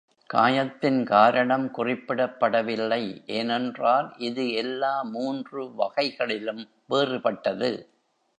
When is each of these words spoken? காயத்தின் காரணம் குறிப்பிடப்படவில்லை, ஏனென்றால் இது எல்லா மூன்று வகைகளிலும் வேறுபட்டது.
காயத்தின் 0.29 1.03
காரணம் 1.03 1.65
குறிப்பிடப்படவில்லை, 1.77 3.01
ஏனென்றால் 3.27 4.13
இது 4.17 4.45
எல்லா 4.53 5.03
மூன்று 5.11 5.75
வகைகளிலும் 5.75 6.63
வேறுபட்டது. 6.87 7.71